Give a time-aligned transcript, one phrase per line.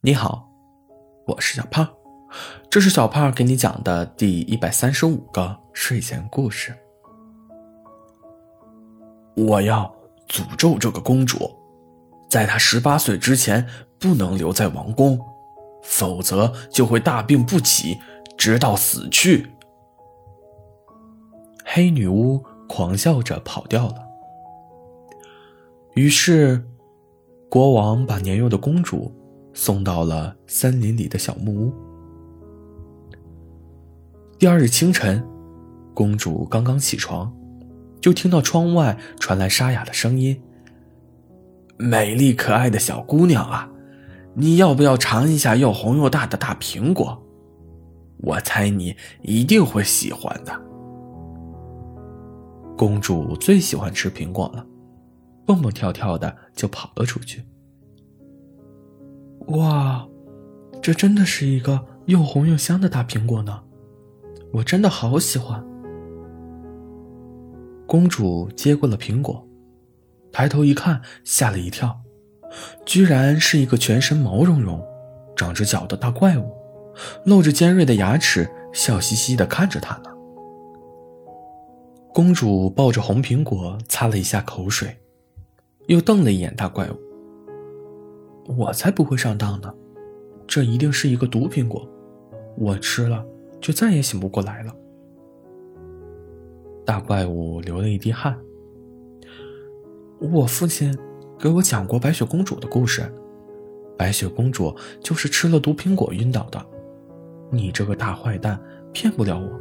[0.00, 0.48] 你好，
[1.26, 1.88] 我是小胖，
[2.70, 6.72] 这是小胖给你讲的第一百三十五个睡前故事。
[9.34, 9.92] 我要
[10.28, 11.50] 诅咒这个公主，
[12.30, 13.66] 在她十八岁之前
[13.98, 15.18] 不能留在王宫，
[15.82, 17.98] 否则就会大病不起，
[18.36, 19.50] 直到死去。
[21.64, 23.96] 黑女巫狂笑着跑掉了。
[25.94, 26.64] 于是，
[27.50, 29.12] 国王把年幼的公主。
[29.58, 31.74] 送到了森林里的小木屋。
[34.38, 35.20] 第二日清晨，
[35.92, 37.34] 公主刚刚起床，
[38.00, 40.40] 就听到窗外传来沙哑的声音
[41.76, 43.68] ：“美丽可爱的小姑娘啊，
[44.34, 47.20] 你要不要尝一下又红又大的大苹果？
[48.18, 50.52] 我猜你一定会喜欢的。”
[52.78, 54.64] 公主最喜欢吃苹果了，
[55.44, 57.44] 蹦蹦跳跳的就跑了出去。
[59.48, 60.06] 哇，
[60.82, 63.62] 这真的是一个又红又香的大苹果呢！
[64.52, 65.64] 我真的好喜欢。
[67.86, 69.46] 公主接过了苹果，
[70.30, 71.98] 抬头一看，吓了一跳，
[72.84, 74.84] 居然是一个全身毛茸茸、
[75.34, 76.52] 长着脚的大怪物，
[77.24, 80.10] 露着尖锐的牙齿，笑嘻嘻的看着她呢。
[82.12, 84.94] 公主抱着红苹果，擦了一下口水，
[85.86, 87.07] 又瞪了一眼大怪物。
[88.48, 89.72] 我才不会上当呢，
[90.46, 91.86] 这一定是一个毒苹果，
[92.56, 93.24] 我吃了
[93.60, 94.74] 就再也醒不过来了。
[96.84, 98.36] 大怪物流了一滴汗。
[100.18, 100.96] 我父亲
[101.38, 103.12] 给我讲过白雪公主的故事，
[103.96, 106.64] 白雪公主就是吃了毒苹果晕倒的。
[107.50, 108.58] 你这个大坏蛋，
[108.92, 109.60] 骗不了我。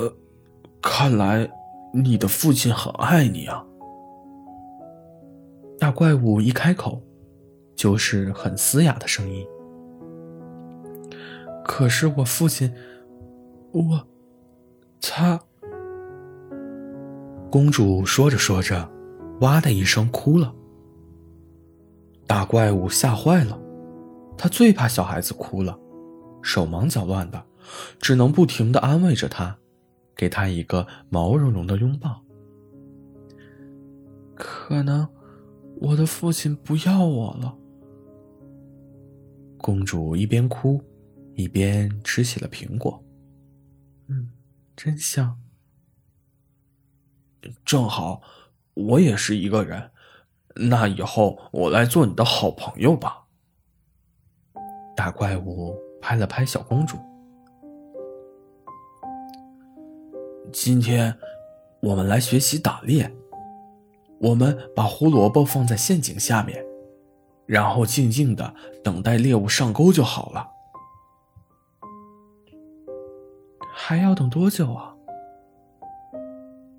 [0.00, 0.12] 呃，
[0.80, 1.48] 看来
[1.92, 3.64] 你的父亲很爱你啊。
[5.90, 7.02] 怪物一开口，
[7.74, 9.46] 就是很嘶哑的声音。
[11.64, 12.72] 可是我父亲，
[13.72, 14.06] 我，
[15.00, 15.40] 他……
[17.50, 18.88] 公主说着说着，
[19.40, 20.54] 哇的一声哭了。
[22.26, 23.60] 大怪物吓坏了，
[24.38, 25.78] 他最怕小孩子哭了，
[26.42, 27.44] 手忙脚乱的，
[27.98, 29.56] 只能不停的安慰着他，
[30.14, 32.22] 给他一个毛茸茸的拥抱。
[34.34, 35.08] 可能。
[35.80, 37.56] 我的父亲不要我了。
[39.56, 40.82] 公主一边哭，
[41.34, 43.02] 一边吃起了苹果。
[44.08, 44.30] 嗯，
[44.76, 45.38] 真香。
[47.64, 48.20] 正好，
[48.74, 49.90] 我也是一个人，
[50.54, 53.24] 那以后我来做你的好朋友吧。
[54.94, 56.98] 大怪物拍了拍小公主。
[60.52, 61.16] 今天，
[61.80, 63.10] 我们来学习打猎。
[64.20, 66.62] 我们把胡萝卜放在陷阱下面，
[67.46, 68.54] 然后静静的
[68.84, 70.46] 等待猎物上钩就好了。
[73.72, 74.94] 还要等多久啊？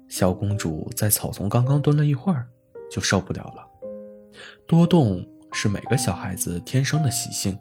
[0.07, 2.47] 小公主在草丛刚刚蹲了一会儿，
[2.91, 3.67] 就受不了了。
[4.67, 7.57] 多动是每个小孩子天生的习性，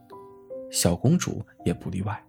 [0.71, 2.23] 小公主也不例外。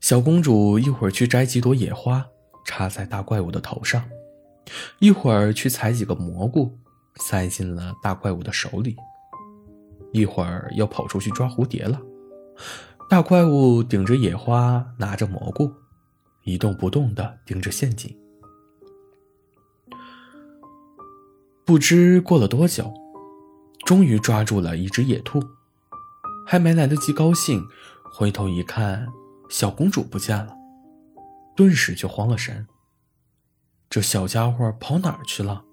[0.00, 2.26] 小公主一会儿去摘几朵野花，
[2.66, 4.04] 插在大怪物的头上。
[5.00, 6.78] 一会儿去采几个蘑菇，
[7.16, 8.94] 塞进了大怪物的手里；
[10.12, 12.00] 一会儿又跑出去抓蝴蝶了。
[13.10, 15.70] 大怪物顶着野花，拿着蘑菇，
[16.44, 18.16] 一动不动地盯着陷阱。
[21.64, 22.92] 不知过了多久，
[23.84, 25.42] 终于抓住了一只野兔，
[26.46, 27.62] 还没来得及高兴，
[28.14, 29.06] 回头一看，
[29.48, 30.54] 小公主不见了，
[31.54, 32.66] 顿时就慌了神。
[33.92, 35.66] 这小家伙跑哪儿去了？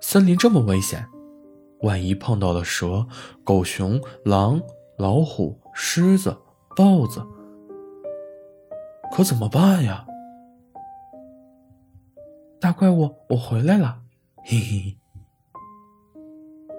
[0.00, 1.06] 森林这么危险，
[1.82, 3.06] 万一碰到了蛇、
[3.44, 4.60] 狗熊、狼、
[4.98, 6.36] 老虎、狮子、
[6.74, 7.24] 豹子，
[9.12, 10.04] 可怎么办呀？
[12.60, 14.00] 大怪物，我回来了！
[14.44, 14.98] 嘿嘿。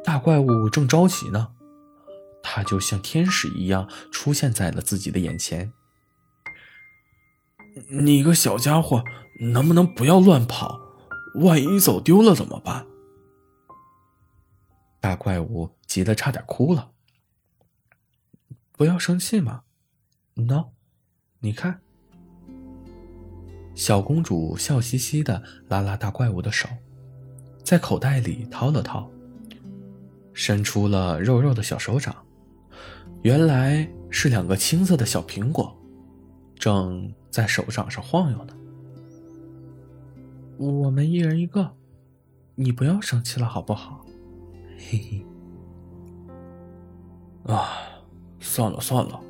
[0.03, 1.47] 大怪物正着急呢，
[2.43, 5.71] 他就像天使一样出现在了自己的眼前。
[7.89, 9.03] 你个小家伙！
[9.39, 10.79] 能不能不要乱跑？
[11.35, 12.87] 万一走丢了怎么办？
[14.99, 16.91] 大怪物急得差点哭了。
[18.71, 19.61] 不要生气嘛
[20.33, 20.69] ，no，
[21.39, 21.81] 你看。
[23.75, 26.67] 小公主笑嘻嘻的拉拉大怪物的手，
[27.63, 29.07] 在口袋里掏了掏，
[30.33, 32.15] 伸出了肉肉的小手掌，
[33.21, 35.79] 原来是两个青色的小苹果，
[36.59, 38.53] 正在手掌上晃悠呢。
[40.57, 41.71] 我们一人一个，
[42.55, 44.05] 你不要生气了，好不好？
[44.77, 45.25] 嘿嘿。
[47.53, 47.67] 啊，
[48.39, 49.21] 算了算了，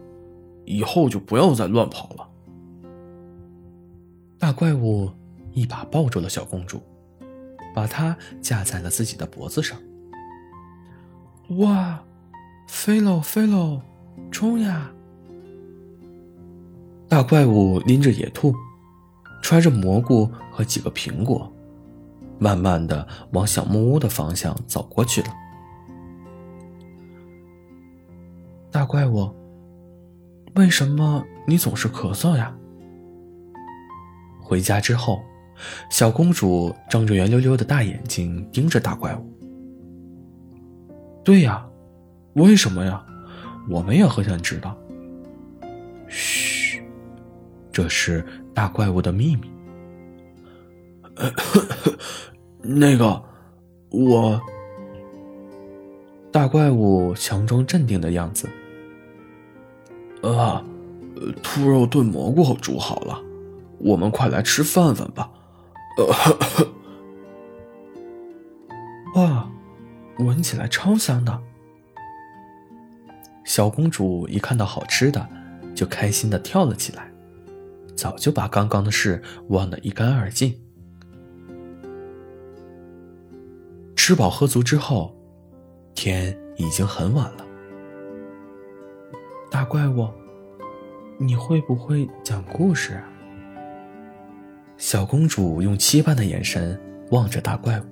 [0.65, 2.29] 以后就不要再乱跑了。
[4.39, 5.11] 大怪物
[5.51, 6.81] 一把抱住了小公主，
[7.75, 9.77] 把她架在了自己的脖子上。
[11.57, 12.03] 哇，
[12.67, 13.81] 飞喽飞喽，
[14.31, 14.91] 冲呀！
[17.09, 18.53] 大怪物拎着野兔，
[19.41, 21.51] 揣着蘑菇和几个苹果，
[22.37, 25.27] 慢慢的往小木屋的方向走过去了。
[28.69, 29.33] 大怪物，
[30.55, 32.53] 为什么你总是咳嗽呀？
[34.41, 35.21] 回家之后，
[35.89, 39.33] 小公主睁着圆溜溜的大眼睛盯着大怪物。
[41.23, 41.65] 对呀，
[42.33, 43.03] 为什么呀？
[43.69, 44.77] 我们也很想知道。
[46.07, 46.46] 嘘，
[47.77, 48.25] 这是
[48.55, 49.51] 大怪物的秘密。
[52.59, 53.23] 那个，
[53.91, 54.41] 我。
[56.31, 58.49] 大怪物强装镇定的样子。
[60.23, 60.65] 啊，
[61.43, 63.21] 兔肉炖蘑菇煮好了，
[63.77, 65.29] 我们快来吃饭饭吧。
[69.13, 69.47] 哇！
[70.17, 71.39] 闻起来超香的，
[73.45, 75.29] 小公主一看到好吃的，
[75.75, 77.11] 就开心的跳了起来，
[77.97, 80.55] 早就把刚刚的事忘得一干二净。
[83.95, 85.13] 吃饱喝足之后，
[85.95, 87.45] 天已经很晚了。
[89.49, 90.07] 大怪物，
[91.17, 93.03] 你会不会讲故事啊？
[94.77, 96.79] 小公主用期盼的眼神
[97.09, 97.83] 望着大怪物。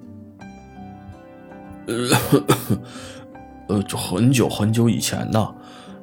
[3.68, 5.56] 呃， 很久很久以前呢，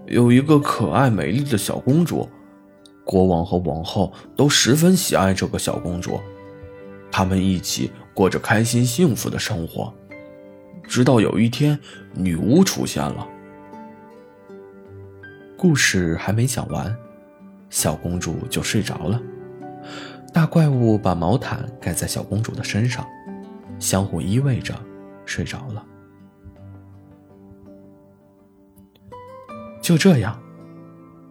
[0.06, 2.28] 有一个可爱美丽的小公主，
[3.04, 6.20] 国王和王后都十分喜爱这个小公主，
[7.10, 9.92] 他们一起过着开心幸福的生活，
[10.84, 11.78] 直到有一天，
[12.14, 13.28] 女巫出现了。
[15.56, 16.94] 故事还没讲完，
[17.70, 19.20] 小公主就睡着了，
[20.32, 23.06] 大怪物把毛毯盖在小公主的身上，
[23.78, 24.74] 相互依偎着。
[25.24, 25.86] 睡着了。
[29.80, 30.41] 就这样，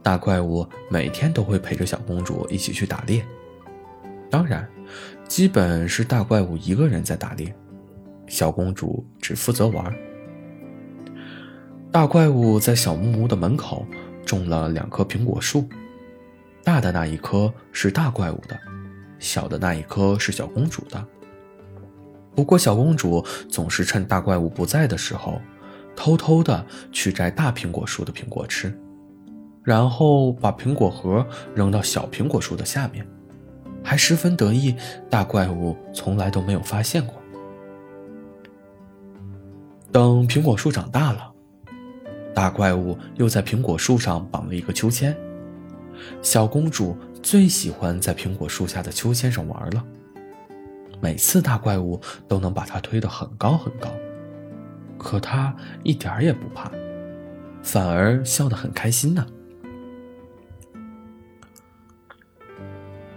[0.04, 3.26] 大怪物每天都会陪着小公主一起去打猎。
[4.30, 4.68] 当然，
[5.28, 7.54] 基本是大怪物一个人在打猎，
[8.28, 9.94] 小公主只负责玩。
[11.92, 13.86] 大怪物在小木屋的门口
[14.26, 15.68] 种了两棵苹果树，
[16.64, 18.58] 大的那一棵是大怪物的，
[19.20, 21.06] 小的那一棵是小公主的。
[22.34, 25.42] 不过，小公主总是趁大怪物不在的时候，
[25.94, 28.74] 偷偷的去摘大苹果树的苹果吃，
[29.64, 33.06] 然后把苹果核扔到小苹果树的下面，
[33.84, 34.76] 还十分得意，
[35.10, 37.16] 大怪物从来都没有发现过。
[39.92, 41.32] 等苹果树长大了，
[42.34, 45.16] 大怪物又在苹果树上绑了一个秋千，
[46.22, 49.86] 小公主最喜欢在苹果树下的秋千上玩了。
[51.02, 53.90] 每次大怪物都能把它推得很高很高，
[54.98, 56.72] 可她一点儿也不怕，
[57.62, 59.26] 反而笑得很开心呢。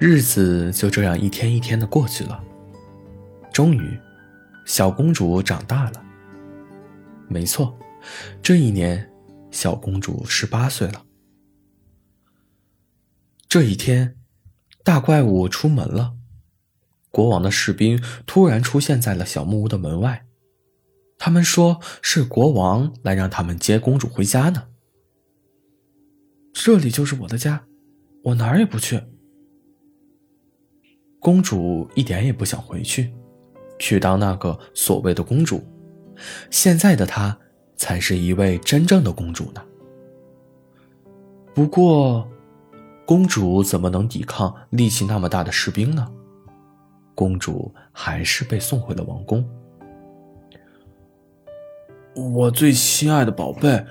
[0.07, 2.45] 日子就这样一天一天的过去了。
[3.51, 3.99] 终于，
[4.67, 6.05] 小公主长大了。
[7.27, 7.75] 没错，
[8.43, 9.11] 这一年，
[9.51, 11.07] 小公主十八岁了。
[13.49, 14.19] 这一天，
[14.83, 16.13] 大怪物出门了。
[17.11, 20.27] 国王的士兵突然出现在了小木屋的门外，
[21.17, 24.65] 他们说是国王来让他们接公主回家呢。
[26.53, 27.65] 这里就是我的家，
[28.25, 29.01] 我哪儿也不去。
[31.25, 33.11] 公主一点也不想回去，
[33.79, 35.65] 去当那个所谓的公主。
[36.51, 37.35] 现在的她
[37.77, 39.63] 才是一位真正的公主呢。
[41.55, 42.29] 不过，
[43.07, 46.07] 公主怎么能抵抗力气那么大的士兵呢？
[47.15, 49.49] 公主还是被送回了王宫。
[52.15, 53.87] 我最亲爱的宝贝，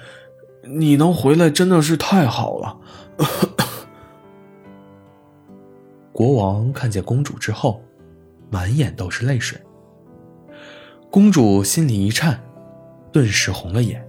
[0.61, 2.77] 你能回来真的是太好了。
[6.13, 7.83] 国王看见公主之后，
[8.49, 9.59] 满眼都是泪水。
[11.11, 12.39] 公主心里一颤，
[13.11, 14.07] 顿时红了眼。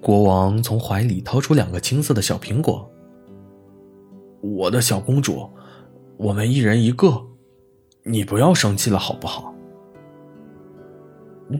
[0.00, 2.90] 国王从怀里掏出两个青色的小苹果。
[4.40, 5.48] 我的小公主。
[6.18, 7.26] 我们一人一个，
[8.02, 9.54] 你不要生气了，好不好？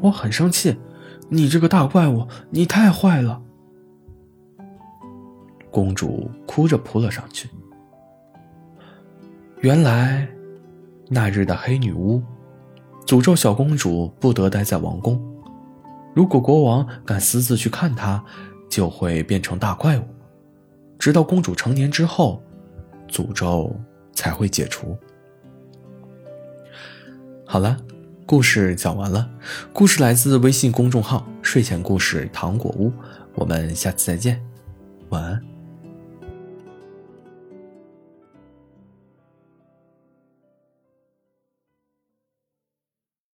[0.03, 0.75] 我很生气，
[1.29, 3.43] 你这个大怪物，你太坏了！
[5.71, 7.51] 公主哭着扑了上去。
[9.67, 10.29] 原来，
[11.09, 12.23] 那日的黑女巫
[13.05, 15.21] 诅咒小公主不得待在王宫，
[16.15, 18.25] 如果国王敢私自去看她，
[18.71, 20.05] 就会变成大怪物。
[21.01, 22.41] 直到公主成年之后，
[23.09, 23.75] 诅咒
[24.13, 24.97] 才会解除。
[27.45, 27.77] 好了，
[28.25, 29.29] 故事讲完了。
[29.73, 32.93] 故事来自微信公众号“睡前故事糖果屋”。
[33.35, 34.41] 我们下次再见，
[35.09, 35.56] 晚安。